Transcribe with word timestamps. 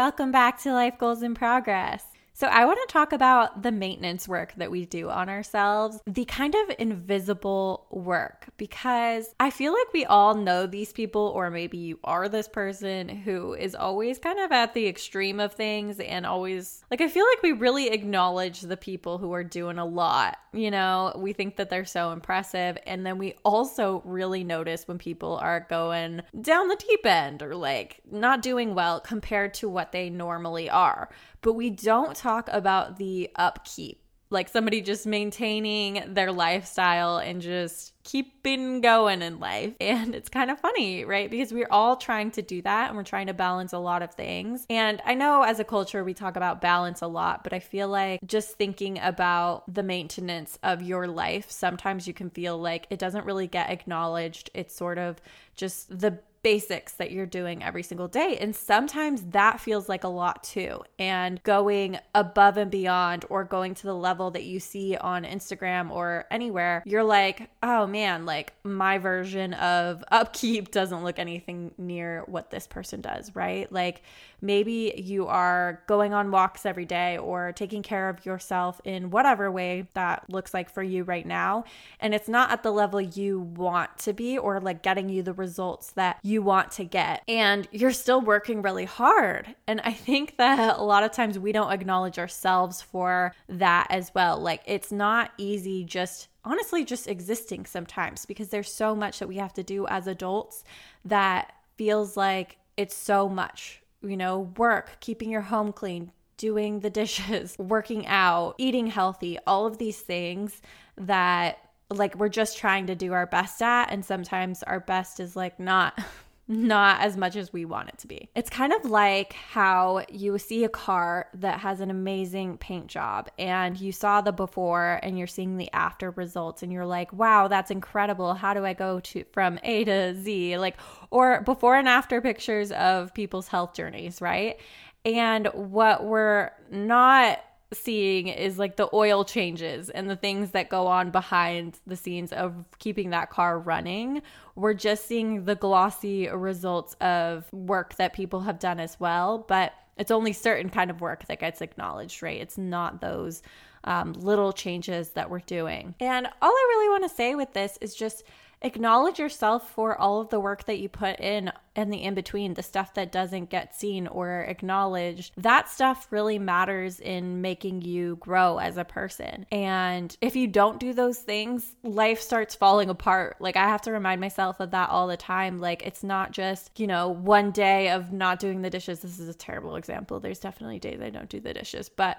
welcome 0.00 0.32
back 0.32 0.58
to 0.58 0.72
Life 0.72 0.96
Goals 0.96 1.22
in 1.22 1.34
Progress. 1.34 2.09
So, 2.40 2.46
I 2.46 2.64
want 2.64 2.78
to 2.88 2.90
talk 2.90 3.12
about 3.12 3.62
the 3.62 3.70
maintenance 3.70 4.26
work 4.26 4.54
that 4.56 4.70
we 4.70 4.86
do 4.86 5.10
on 5.10 5.28
ourselves, 5.28 6.00
the 6.06 6.24
kind 6.24 6.54
of 6.54 6.74
invisible 6.78 7.86
work, 7.90 8.46
because 8.56 9.34
I 9.38 9.50
feel 9.50 9.74
like 9.74 9.92
we 9.92 10.06
all 10.06 10.34
know 10.34 10.66
these 10.66 10.90
people, 10.90 11.20
or 11.34 11.50
maybe 11.50 11.76
you 11.76 11.98
are 12.02 12.30
this 12.30 12.48
person 12.48 13.10
who 13.10 13.52
is 13.52 13.74
always 13.74 14.18
kind 14.18 14.38
of 14.38 14.52
at 14.52 14.72
the 14.72 14.88
extreme 14.88 15.38
of 15.38 15.52
things 15.52 16.00
and 16.00 16.24
always 16.24 16.82
like, 16.90 17.02
I 17.02 17.08
feel 17.08 17.26
like 17.26 17.42
we 17.42 17.52
really 17.52 17.88
acknowledge 17.90 18.62
the 18.62 18.78
people 18.78 19.18
who 19.18 19.34
are 19.34 19.44
doing 19.44 19.76
a 19.76 19.84
lot. 19.84 20.38
You 20.54 20.70
know, 20.70 21.12
we 21.16 21.34
think 21.34 21.56
that 21.56 21.68
they're 21.68 21.84
so 21.84 22.10
impressive. 22.10 22.78
And 22.86 23.04
then 23.04 23.18
we 23.18 23.34
also 23.44 24.00
really 24.06 24.44
notice 24.44 24.88
when 24.88 24.96
people 24.96 25.36
are 25.36 25.66
going 25.68 26.22
down 26.40 26.68
the 26.68 26.76
deep 26.76 27.04
end 27.04 27.42
or 27.42 27.54
like 27.54 28.00
not 28.10 28.40
doing 28.40 28.74
well 28.74 28.98
compared 28.98 29.52
to 29.54 29.68
what 29.68 29.92
they 29.92 30.08
normally 30.08 30.70
are 30.70 31.10
but 31.42 31.54
we 31.54 31.70
don't 31.70 32.16
talk 32.16 32.29
about 32.52 32.96
the 32.96 33.30
upkeep 33.36 34.00
like 34.30 34.48
somebody 34.48 34.80
just 34.80 35.06
maintaining 35.06 36.14
their 36.14 36.30
lifestyle 36.30 37.18
and 37.18 37.42
just 37.42 37.92
keeping 38.04 38.80
going 38.80 39.22
in 39.22 39.40
life. 39.40 39.74
And 39.90 40.14
it's 40.14 40.28
kind 40.28 40.52
of 40.52 40.60
funny, 40.60 41.04
right? 41.04 41.28
Because 41.28 41.52
we're 41.52 41.68
all 41.68 41.96
trying 41.96 42.30
to 42.32 42.42
do 42.42 42.62
that 42.62 42.88
and 42.88 42.96
we're 42.96 43.02
trying 43.02 43.26
to 43.26 43.34
balance 43.34 43.72
a 43.72 43.78
lot 43.78 44.02
of 44.02 44.14
things. 44.14 44.64
And 44.70 45.02
I 45.04 45.14
know 45.14 45.42
as 45.42 45.58
a 45.58 45.64
culture, 45.64 46.04
we 46.04 46.14
talk 46.14 46.36
about 46.36 46.60
balance 46.60 47.02
a 47.02 47.08
lot, 47.08 47.42
but 47.42 47.52
I 47.52 47.58
feel 47.58 47.88
like 47.88 48.20
just 48.24 48.56
thinking 48.56 49.00
about 49.00 49.72
the 49.72 49.82
maintenance 49.82 50.58
of 50.62 50.80
your 50.80 51.08
life, 51.08 51.50
sometimes 51.50 52.06
you 52.06 52.14
can 52.14 52.30
feel 52.30 52.56
like 52.56 52.86
it 52.90 53.00
doesn't 53.00 53.26
really 53.26 53.48
get 53.48 53.68
acknowledged. 53.68 54.50
It's 54.54 54.76
sort 54.76 54.98
of 54.98 55.20
just 55.56 55.98
the 55.98 56.20
basics 56.42 56.94
that 56.94 57.10
you're 57.10 57.26
doing 57.26 57.62
every 57.62 57.82
single 57.82 58.08
day. 58.08 58.38
And 58.40 58.54
sometimes 58.54 59.22
that 59.30 59.60
feels 59.60 59.88
like 59.88 60.04
a 60.04 60.08
lot 60.08 60.42
too. 60.42 60.82
And 60.98 61.42
going 61.42 61.98
above 62.14 62.56
and 62.56 62.70
beyond 62.70 63.24
or 63.28 63.44
going 63.44 63.74
to 63.74 63.82
the 63.82 63.94
level 63.94 64.30
that 64.30 64.44
you 64.44 64.58
see 64.60 64.96
on 64.96 65.24
Instagram 65.24 65.90
or 65.90 66.26
anywhere, 66.30 66.82
you're 66.86 67.04
like, 67.04 67.50
oh 67.62 67.86
man, 67.86 68.24
like 68.24 68.54
my 68.64 68.98
version 68.98 69.54
of 69.54 70.02
upkeep 70.10 70.70
doesn't 70.72 71.04
look 71.04 71.18
anything 71.18 71.72
near 71.76 72.24
what 72.26 72.50
this 72.50 72.66
person 72.66 73.00
does, 73.00 73.34
right? 73.34 73.70
Like 73.70 74.02
maybe 74.40 74.94
you 74.96 75.26
are 75.26 75.82
going 75.86 76.14
on 76.14 76.30
walks 76.30 76.64
every 76.64 76.86
day 76.86 77.18
or 77.18 77.52
taking 77.52 77.82
care 77.82 78.08
of 78.08 78.24
yourself 78.24 78.80
in 78.84 79.10
whatever 79.10 79.50
way 79.50 79.86
that 79.94 80.24
looks 80.30 80.54
like 80.54 80.70
for 80.70 80.82
you 80.82 81.04
right 81.04 81.26
now. 81.26 81.64
And 82.00 82.14
it's 82.14 82.28
not 82.28 82.50
at 82.50 82.62
the 82.62 82.72
level 82.72 83.00
you 83.00 83.40
want 83.40 83.98
to 83.98 84.12
be 84.12 84.38
or 84.38 84.60
like 84.60 84.82
getting 84.82 85.08
you 85.08 85.22
the 85.22 85.32
results 85.32 85.92
that 85.92 86.18
you 86.30 86.40
want 86.42 86.70
to 86.72 86.84
get. 86.84 87.22
And 87.28 87.66
you're 87.72 87.92
still 87.92 88.20
working 88.20 88.62
really 88.62 88.84
hard. 88.84 89.54
And 89.66 89.80
I 89.82 89.92
think 89.92 90.36
that 90.36 90.78
a 90.78 90.82
lot 90.82 91.02
of 91.02 91.12
times 91.12 91.38
we 91.38 91.52
don't 91.52 91.72
acknowledge 91.72 92.18
ourselves 92.18 92.80
for 92.80 93.34
that 93.48 93.88
as 93.90 94.12
well. 94.14 94.38
Like 94.38 94.62
it's 94.66 94.92
not 94.92 95.32
easy 95.36 95.84
just 95.84 96.28
honestly 96.44 96.84
just 96.84 97.08
existing 97.08 97.66
sometimes 97.66 98.24
because 98.24 98.48
there's 98.48 98.72
so 98.72 98.94
much 98.94 99.18
that 99.18 99.28
we 99.28 99.36
have 99.36 99.52
to 99.54 99.62
do 99.62 99.86
as 99.88 100.06
adults 100.06 100.64
that 101.04 101.52
feels 101.76 102.16
like 102.16 102.58
it's 102.76 102.96
so 102.96 103.28
much. 103.28 103.82
You 104.02 104.16
know, 104.16 104.52
work, 104.56 104.96
keeping 105.00 105.30
your 105.30 105.42
home 105.42 105.72
clean, 105.72 106.12
doing 106.38 106.80
the 106.80 106.90
dishes, 107.02 107.56
working 107.58 108.06
out, 108.06 108.54
eating 108.56 108.86
healthy, 108.86 109.38
all 109.46 109.66
of 109.66 109.78
these 109.78 110.00
things 110.00 110.62
that 110.96 111.58
like 111.90 112.14
we're 112.16 112.28
just 112.28 112.56
trying 112.56 112.86
to 112.86 112.94
do 112.94 113.12
our 113.12 113.26
best 113.26 113.60
at 113.62 113.90
and 113.90 114.04
sometimes 114.04 114.62
our 114.62 114.80
best 114.80 115.20
is 115.20 115.36
like 115.36 115.58
not 115.58 115.98
not 116.50 117.00
as 117.00 117.16
much 117.16 117.36
as 117.36 117.52
we 117.52 117.64
want 117.64 117.88
it 117.88 117.96
to 117.96 118.08
be. 118.08 118.28
It's 118.34 118.50
kind 118.50 118.72
of 118.72 118.84
like 118.84 119.34
how 119.34 120.04
you 120.10 120.36
see 120.36 120.64
a 120.64 120.68
car 120.68 121.28
that 121.34 121.60
has 121.60 121.80
an 121.80 121.90
amazing 121.90 122.58
paint 122.58 122.88
job 122.88 123.30
and 123.38 123.80
you 123.80 123.92
saw 123.92 124.20
the 124.20 124.32
before 124.32 124.98
and 125.04 125.16
you're 125.16 125.28
seeing 125.28 125.58
the 125.58 125.70
after 125.72 126.10
results 126.10 126.64
and 126.64 126.72
you're 126.72 126.86
like, 126.86 127.12
"Wow, 127.12 127.46
that's 127.46 127.70
incredible. 127.70 128.34
How 128.34 128.52
do 128.52 128.64
I 128.64 128.72
go 128.72 128.98
to 128.98 129.24
from 129.32 129.60
A 129.62 129.84
to 129.84 130.14
Z?" 130.16 130.58
Like 130.58 130.76
or 131.10 131.40
before 131.42 131.76
and 131.76 131.88
after 131.88 132.20
pictures 132.20 132.72
of 132.72 133.14
people's 133.14 133.46
health 133.46 133.74
journeys, 133.74 134.20
right? 134.20 134.58
And 135.04 135.46
what 135.54 136.04
we're 136.04 136.50
not 136.70 137.38
seeing 137.72 138.28
is 138.28 138.58
like 138.58 138.76
the 138.76 138.88
oil 138.92 139.24
changes 139.24 139.90
and 139.90 140.10
the 140.10 140.16
things 140.16 140.50
that 140.50 140.68
go 140.68 140.86
on 140.86 141.10
behind 141.10 141.78
the 141.86 141.96
scenes 141.96 142.32
of 142.32 142.54
keeping 142.78 143.10
that 143.10 143.30
car 143.30 143.58
running. 143.58 144.22
We're 144.56 144.74
just 144.74 145.06
seeing 145.06 145.44
the 145.44 145.54
glossy 145.54 146.28
results 146.28 146.94
of 147.00 147.50
work 147.52 147.94
that 147.96 148.12
people 148.12 148.40
have 148.40 148.58
done 148.58 148.80
as 148.80 148.98
well, 148.98 149.44
but 149.48 149.72
it's 149.96 150.10
only 150.10 150.32
certain 150.32 150.70
kind 150.70 150.90
of 150.90 151.00
work 151.00 151.26
that 151.26 151.40
gets 151.40 151.60
acknowledged, 151.60 152.22
right? 152.22 152.40
It's 152.40 152.58
not 152.58 153.00
those 153.00 153.42
um, 153.84 154.12
little 154.14 154.52
changes 154.52 155.10
that 155.10 155.30
we're 155.30 155.40
doing. 155.40 155.94
And 156.00 156.26
all 156.26 156.50
I 156.50 156.66
really 156.70 156.88
want 156.88 157.04
to 157.04 157.14
say 157.14 157.34
with 157.34 157.52
this 157.52 157.78
is 157.80 157.94
just 157.94 158.24
acknowledge 158.62 159.18
yourself 159.18 159.70
for 159.70 159.96
all 159.96 160.20
of 160.20 160.28
the 160.28 160.40
work 160.40 160.64
that 160.64 160.78
you 160.78 160.88
put 160.88 161.18
in 161.18 161.50
and 161.74 161.92
the 161.92 162.02
in 162.02 162.14
between, 162.14 162.54
the 162.54 162.62
stuff 162.62 162.92
that 162.94 163.10
doesn't 163.10 163.48
get 163.48 163.74
seen 163.74 164.06
or 164.06 164.40
acknowledged. 164.40 165.32
That 165.36 165.68
stuff 165.68 166.08
really 166.10 166.38
matters 166.38 167.00
in 167.00 167.40
making 167.40 167.82
you 167.82 168.16
grow 168.16 168.58
as 168.58 168.76
a 168.76 168.84
person. 168.84 169.46
And 169.50 170.14
if 170.20 170.36
you 170.36 170.46
don't 170.46 170.78
do 170.78 170.92
those 170.92 171.18
things, 171.18 171.74
life 171.82 172.20
starts 172.20 172.54
falling 172.54 172.90
apart. 172.90 173.36
Like 173.40 173.56
I 173.56 173.68
have 173.68 173.82
to 173.82 173.92
remind 173.92 174.20
myself 174.20 174.60
of 174.60 174.72
that 174.72 174.90
all 174.90 175.06
the 175.06 175.16
time. 175.16 175.58
Like 175.58 175.82
it's 175.86 176.04
not 176.04 176.32
just, 176.32 176.78
you 176.78 176.86
know, 176.86 177.08
one 177.08 177.52
day 177.52 177.90
of 177.90 178.12
not 178.12 178.38
doing 178.38 178.62
the 178.62 178.70
dishes. 178.70 179.00
This 179.00 179.18
is 179.18 179.28
a 179.28 179.34
terrible 179.34 179.76
example. 179.76 180.20
There's 180.20 180.38
definitely 180.38 180.78
days 180.78 181.00
I 181.00 181.10
don't 181.10 181.30
do 181.30 181.40
the 181.40 181.54
dishes, 181.54 181.88
but 181.88 182.18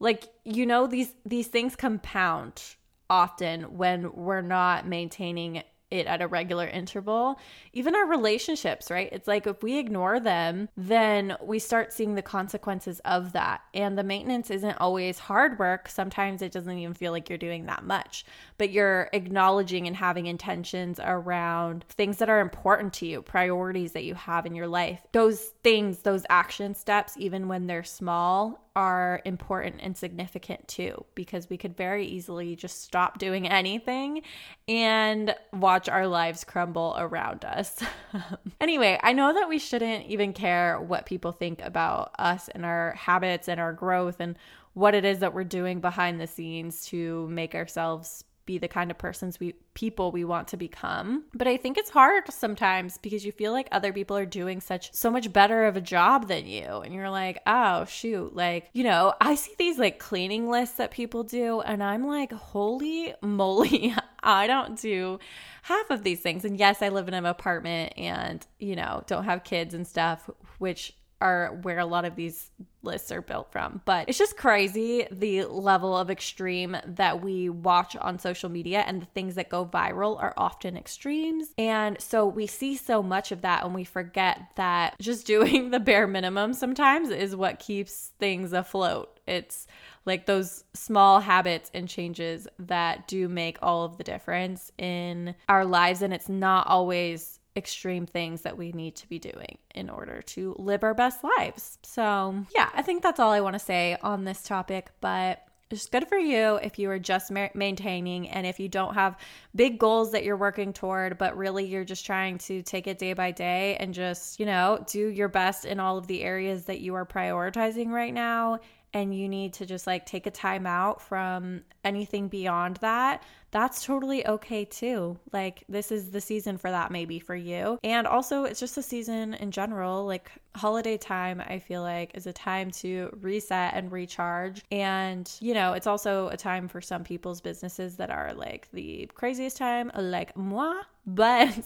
like 0.00 0.28
you 0.44 0.64
know 0.66 0.86
these 0.86 1.12
these 1.26 1.48
things 1.48 1.74
compound 1.76 2.76
often 3.10 3.76
when 3.76 4.12
we're 4.12 4.42
not 4.42 4.86
maintaining 4.86 5.62
it 5.90 6.06
at 6.06 6.20
a 6.20 6.26
regular 6.26 6.66
interval. 6.66 7.38
Even 7.72 7.94
our 7.94 8.06
relationships, 8.06 8.90
right? 8.90 9.08
It's 9.12 9.28
like 9.28 9.46
if 9.46 9.62
we 9.62 9.78
ignore 9.78 10.20
them, 10.20 10.68
then 10.76 11.36
we 11.42 11.58
start 11.58 11.92
seeing 11.92 12.14
the 12.14 12.22
consequences 12.22 13.00
of 13.04 13.32
that. 13.32 13.62
And 13.72 13.96
the 13.96 14.04
maintenance 14.04 14.50
isn't 14.50 14.76
always 14.78 15.18
hard 15.18 15.58
work. 15.58 15.88
Sometimes 15.88 16.42
it 16.42 16.52
doesn't 16.52 16.78
even 16.78 16.94
feel 16.94 17.12
like 17.12 17.28
you're 17.28 17.38
doing 17.38 17.66
that 17.66 17.84
much, 17.84 18.24
but 18.58 18.70
you're 18.70 19.08
acknowledging 19.12 19.86
and 19.86 19.96
having 19.96 20.26
intentions 20.26 21.00
around 21.02 21.84
things 21.88 22.18
that 22.18 22.28
are 22.28 22.40
important 22.40 22.92
to 22.94 23.06
you, 23.06 23.22
priorities 23.22 23.92
that 23.92 24.04
you 24.04 24.14
have 24.14 24.46
in 24.46 24.54
your 24.54 24.68
life. 24.68 25.00
Those 25.12 25.40
things, 25.62 25.98
those 26.00 26.24
action 26.28 26.74
steps, 26.74 27.14
even 27.16 27.48
when 27.48 27.66
they're 27.66 27.84
small, 27.84 28.67
are 28.78 29.20
important 29.24 29.74
and 29.82 29.96
significant 29.96 30.68
too, 30.68 31.04
because 31.16 31.50
we 31.50 31.56
could 31.56 31.76
very 31.76 32.06
easily 32.06 32.54
just 32.54 32.80
stop 32.80 33.18
doing 33.18 33.48
anything 33.48 34.22
and 34.68 35.34
watch 35.52 35.88
our 35.88 36.06
lives 36.06 36.44
crumble 36.44 36.94
around 36.96 37.44
us. 37.44 37.82
anyway, 38.60 38.96
I 39.02 39.14
know 39.14 39.34
that 39.34 39.48
we 39.48 39.58
shouldn't 39.58 40.06
even 40.06 40.32
care 40.32 40.80
what 40.80 41.06
people 41.06 41.32
think 41.32 41.60
about 41.60 42.12
us 42.20 42.46
and 42.54 42.64
our 42.64 42.92
habits 42.92 43.48
and 43.48 43.58
our 43.58 43.72
growth 43.72 44.20
and 44.20 44.38
what 44.74 44.94
it 44.94 45.04
is 45.04 45.18
that 45.18 45.34
we're 45.34 45.42
doing 45.42 45.80
behind 45.80 46.20
the 46.20 46.28
scenes 46.28 46.86
to 46.86 47.26
make 47.30 47.56
ourselves 47.56 48.22
be 48.48 48.56
the 48.56 48.66
kind 48.66 48.90
of 48.90 48.96
persons 48.96 49.38
we 49.38 49.54
people 49.74 50.10
we 50.10 50.24
want 50.24 50.48
to 50.48 50.56
become. 50.56 51.24
But 51.34 51.46
I 51.46 51.58
think 51.58 51.76
it's 51.76 51.90
hard 51.90 52.32
sometimes 52.32 52.96
because 52.96 53.22
you 53.22 53.30
feel 53.30 53.52
like 53.52 53.68
other 53.70 53.92
people 53.92 54.16
are 54.16 54.24
doing 54.24 54.62
such 54.62 54.90
so 54.94 55.10
much 55.10 55.30
better 55.34 55.66
of 55.66 55.76
a 55.76 55.82
job 55.82 56.28
than 56.28 56.46
you 56.46 56.64
and 56.64 56.94
you're 56.94 57.10
like, 57.10 57.40
"Oh, 57.46 57.84
shoot, 57.84 58.34
like, 58.34 58.70
you 58.72 58.84
know, 58.84 59.12
I 59.20 59.34
see 59.34 59.52
these 59.58 59.78
like 59.78 59.98
cleaning 59.98 60.48
lists 60.48 60.76
that 60.78 60.90
people 60.90 61.24
do 61.24 61.60
and 61.60 61.82
I'm 61.82 62.06
like, 62.06 62.32
"Holy 62.32 63.14
moly, 63.20 63.94
I 64.22 64.46
don't 64.46 64.80
do 64.80 65.18
half 65.62 65.90
of 65.90 66.02
these 66.02 66.20
things." 66.20 66.46
And 66.46 66.58
yes, 66.58 66.80
I 66.80 66.88
live 66.88 67.06
in 67.06 67.14
an 67.14 67.26
apartment 67.26 67.92
and, 67.98 68.44
you 68.58 68.76
know, 68.76 69.04
don't 69.06 69.24
have 69.24 69.44
kids 69.44 69.74
and 69.74 69.86
stuff, 69.86 70.30
which 70.56 70.94
are 71.20 71.58
where 71.62 71.78
a 71.78 71.86
lot 71.86 72.04
of 72.04 72.16
these 72.16 72.50
lists 72.82 73.10
are 73.10 73.22
built 73.22 73.50
from. 73.50 73.80
But 73.84 74.08
it's 74.08 74.18
just 74.18 74.36
crazy 74.36 75.06
the 75.10 75.44
level 75.44 75.96
of 75.96 76.10
extreme 76.10 76.76
that 76.86 77.22
we 77.22 77.48
watch 77.48 77.96
on 77.96 78.18
social 78.18 78.48
media 78.48 78.84
and 78.86 79.02
the 79.02 79.06
things 79.06 79.34
that 79.34 79.48
go 79.48 79.66
viral 79.66 80.20
are 80.20 80.34
often 80.36 80.76
extremes. 80.76 81.48
And 81.58 82.00
so 82.00 82.26
we 82.26 82.46
see 82.46 82.76
so 82.76 83.02
much 83.02 83.32
of 83.32 83.42
that 83.42 83.64
and 83.64 83.74
we 83.74 83.84
forget 83.84 84.40
that 84.56 84.98
just 85.00 85.26
doing 85.26 85.70
the 85.70 85.80
bare 85.80 86.06
minimum 86.06 86.52
sometimes 86.52 87.10
is 87.10 87.34
what 87.34 87.58
keeps 87.58 88.12
things 88.18 88.52
afloat. 88.52 89.18
It's 89.26 89.66
like 90.06 90.24
those 90.24 90.64
small 90.72 91.20
habits 91.20 91.70
and 91.74 91.88
changes 91.88 92.48
that 92.58 93.06
do 93.08 93.28
make 93.28 93.58
all 93.60 93.84
of 93.84 93.98
the 93.98 94.04
difference 94.04 94.72
in 94.78 95.34
our 95.48 95.66
lives 95.66 96.00
and 96.00 96.14
it's 96.14 96.30
not 96.30 96.66
always 96.66 97.37
extreme 97.58 98.06
things 98.06 98.42
that 98.42 98.56
we 98.56 98.72
need 98.72 98.96
to 98.96 99.08
be 99.08 99.18
doing 99.18 99.58
in 99.74 99.90
order 99.90 100.22
to 100.22 100.56
live 100.58 100.82
our 100.82 100.94
best 100.94 101.22
lives. 101.22 101.76
So, 101.82 102.46
yeah, 102.54 102.70
I 102.72 102.80
think 102.80 103.02
that's 103.02 103.20
all 103.20 103.32
I 103.32 103.42
want 103.42 103.52
to 103.54 103.58
say 103.58 103.98
on 104.02 104.24
this 104.24 104.42
topic, 104.42 104.90
but 105.02 105.42
It's 105.70 105.86
good 105.86 106.08
for 106.08 106.16
you 106.16 106.54
if 106.62 106.78
you 106.78 106.90
are 106.90 106.98
just 106.98 107.30
ma- 107.30 107.48
maintaining 107.54 108.30
and 108.30 108.46
if 108.46 108.58
you 108.58 108.68
don't 108.68 108.94
have 108.94 109.18
big 109.54 109.78
goals 109.78 110.12
that 110.12 110.24
you're 110.24 110.36
working 110.36 110.72
toward, 110.72 111.18
but 111.18 111.36
really 111.36 111.66
you're 111.66 111.84
just 111.84 112.06
trying 112.06 112.38
to 112.38 112.62
take 112.62 112.86
it 112.86 112.98
day 112.98 113.12
by 113.12 113.32
day 113.32 113.76
and 113.78 113.92
just, 113.92 114.40
you 114.40 114.46
know, 114.46 114.82
do 114.88 115.08
your 115.08 115.28
best 115.28 115.66
in 115.66 115.78
all 115.78 115.98
of 115.98 116.06
the 116.06 116.22
areas 116.22 116.64
that 116.64 116.80
you 116.80 116.94
are 116.94 117.04
prioritizing 117.04 117.88
right 117.88 118.14
now 118.14 118.60
and 118.94 119.14
you 119.14 119.28
need 119.28 119.52
to 119.54 119.66
just 119.66 119.86
like 119.86 120.06
take 120.06 120.26
a 120.26 120.30
time 120.30 120.66
out 120.66 121.00
from 121.00 121.62
anything 121.84 122.28
beyond 122.28 122.76
that, 122.78 123.22
that's 123.50 123.84
totally 123.84 124.26
okay 124.26 124.64
too. 124.64 125.18
Like, 125.32 125.64
this 125.68 125.90
is 125.90 126.10
the 126.10 126.20
season 126.20 126.58
for 126.58 126.70
that, 126.70 126.90
maybe 126.90 127.18
for 127.18 127.34
you. 127.34 127.78
And 127.82 128.06
also, 128.06 128.44
it's 128.44 128.60
just 128.60 128.76
a 128.76 128.82
season 128.82 129.34
in 129.34 129.50
general. 129.50 130.04
Like, 130.04 130.30
holiday 130.54 130.98
time, 130.98 131.40
I 131.40 131.58
feel 131.58 131.82
like, 131.82 132.10
is 132.14 132.26
a 132.26 132.32
time 132.32 132.70
to 132.72 133.16
reset 133.20 133.74
and 133.74 133.90
recharge. 133.90 134.62
And, 134.70 135.30
you 135.40 135.54
know, 135.54 135.72
it's 135.72 135.86
also 135.86 136.28
a 136.28 136.36
time 136.36 136.68
for 136.68 136.80
some 136.80 137.04
people's 137.04 137.40
businesses 137.40 137.96
that 137.96 138.10
are 138.10 138.34
like 138.34 138.68
the 138.72 139.10
craziest 139.14 139.56
time, 139.56 139.90
like 139.96 140.36
moi. 140.36 140.74
But 141.06 141.58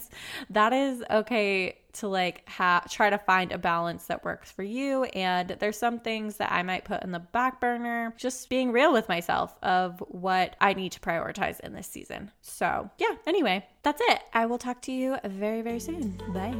that 0.51 0.71
is 0.71 1.03
okay 1.11 1.77
to 1.93 2.07
like 2.07 2.47
ha- 2.47 2.83
try 2.89 3.09
to 3.09 3.17
find 3.17 3.51
a 3.51 3.57
balance 3.57 4.05
that 4.05 4.23
works 4.23 4.51
for 4.51 4.63
you 4.63 5.03
and 5.05 5.49
there's 5.59 5.77
some 5.77 5.99
things 5.99 6.37
that 6.37 6.51
I 6.51 6.63
might 6.63 6.85
put 6.85 7.03
in 7.03 7.11
the 7.11 7.19
back 7.19 7.59
burner 7.61 8.13
just 8.17 8.49
being 8.49 8.71
real 8.71 8.91
with 8.91 9.07
myself 9.07 9.55
of 9.61 10.03
what 10.07 10.55
I 10.59 10.73
need 10.73 10.91
to 10.93 10.99
prioritize 10.99 11.59
in 11.59 11.73
this 11.73 11.87
season. 11.87 12.31
So, 12.41 12.89
yeah, 12.97 13.15
anyway, 13.27 13.65
that's 13.83 14.01
it. 14.07 14.21
I 14.33 14.45
will 14.45 14.57
talk 14.57 14.81
to 14.83 14.91
you 14.91 15.17
very 15.23 15.61
very 15.61 15.79
soon. 15.79 16.19
Bye. 16.33 16.55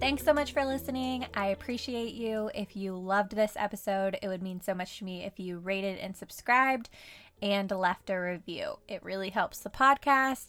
Thanks 0.00 0.22
so 0.22 0.34
much 0.34 0.52
for 0.52 0.66
listening. 0.66 1.24
I 1.34 1.46
appreciate 1.46 2.12
you. 2.12 2.50
If 2.54 2.76
you 2.76 2.94
loved 2.94 3.34
this 3.34 3.54
episode, 3.56 4.18
it 4.20 4.28
would 4.28 4.42
mean 4.42 4.60
so 4.60 4.74
much 4.74 4.98
to 4.98 5.04
me 5.04 5.24
if 5.24 5.40
you 5.40 5.58
rated 5.58 5.98
and 5.98 6.14
subscribed 6.14 6.90
and 7.40 7.70
left 7.70 8.10
a 8.10 8.16
review. 8.16 8.78
It 8.86 9.02
really 9.02 9.30
helps 9.30 9.60
the 9.60 9.70
podcast 9.70 10.48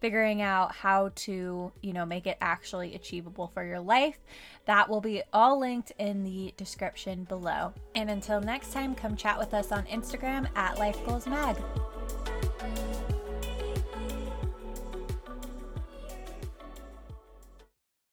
figuring 0.00 0.42
out 0.42 0.74
how 0.74 1.10
to, 1.14 1.72
you 1.82 1.92
know, 1.92 2.06
make 2.06 2.26
it 2.26 2.38
actually 2.40 2.94
achievable 2.94 3.50
for 3.52 3.64
your 3.64 3.80
life. 3.80 4.18
That 4.66 4.88
will 4.88 5.00
be 5.00 5.22
all 5.32 5.60
linked 5.60 5.92
in 5.98 6.24
the 6.24 6.54
description 6.56 7.24
below. 7.24 7.72
And 7.94 8.10
until 8.10 8.40
next 8.40 8.72
time, 8.72 8.94
come 8.94 9.16
chat 9.16 9.38
with 9.38 9.54
us 9.54 9.72
on 9.72 9.84
Instagram 9.84 10.48
at 10.56 10.78
Life 10.78 11.04
Goals 11.06 11.26
Mag. 11.26 11.56